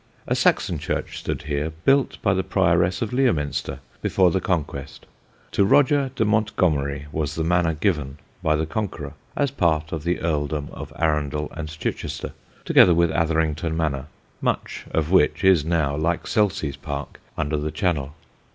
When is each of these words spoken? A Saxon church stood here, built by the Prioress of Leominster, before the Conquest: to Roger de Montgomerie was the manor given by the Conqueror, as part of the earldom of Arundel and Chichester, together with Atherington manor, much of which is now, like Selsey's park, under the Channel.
A 0.25 0.33
Saxon 0.33 0.79
church 0.79 1.19
stood 1.19 1.43
here, 1.43 1.69
built 1.85 2.19
by 2.23 2.33
the 2.33 2.41
Prioress 2.41 3.03
of 3.03 3.13
Leominster, 3.13 3.81
before 4.01 4.31
the 4.31 4.41
Conquest: 4.41 5.05
to 5.51 5.63
Roger 5.63 6.09
de 6.15 6.25
Montgomerie 6.25 7.05
was 7.11 7.35
the 7.35 7.43
manor 7.43 7.75
given 7.75 8.17
by 8.41 8.55
the 8.55 8.65
Conqueror, 8.65 9.13
as 9.35 9.51
part 9.51 9.91
of 9.91 10.03
the 10.03 10.19
earldom 10.21 10.69
of 10.73 10.91
Arundel 10.97 11.49
and 11.55 11.69
Chichester, 11.69 12.33
together 12.65 12.95
with 12.95 13.11
Atherington 13.11 13.77
manor, 13.77 14.07
much 14.41 14.85
of 14.89 15.11
which 15.11 15.43
is 15.43 15.63
now, 15.63 15.95
like 15.95 16.25
Selsey's 16.25 16.77
park, 16.77 17.19
under 17.37 17.57
the 17.57 17.69
Channel. 17.69 18.15